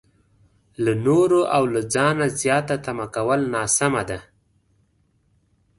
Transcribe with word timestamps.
له 0.83 0.93
نورو 1.07 1.39
او 1.55 1.63
له 1.73 1.81
ځانه 1.93 2.25
زياته 2.41 2.75
تمه 2.85 3.05
کول 3.15 3.41
ناسمه 3.53 4.01
ده. 4.09 4.19